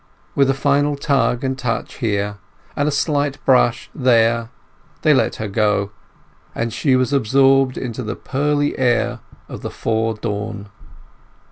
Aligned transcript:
With 0.33 0.49
a 0.49 0.55
final 0.55 0.95
tug 0.95 1.43
and 1.43 1.55
touch 1.55 1.97
here, 1.97 2.39
and 2.75 2.87
a 2.87 2.91
slight 2.91 3.37
brush 3.45 3.87
there, 3.93 4.49
they 5.03 5.13
let 5.13 5.35
her 5.35 5.47
go; 5.47 5.91
and 6.55 6.73
she 6.73 6.95
was 6.95 7.13
absorbed 7.13 7.77
into 7.77 8.01
the 8.01 8.15
pearly 8.15 8.75
air 8.79 9.19
of 9.47 9.61
the 9.61 9.69
fore 9.69 10.15
dawn. 10.15 10.69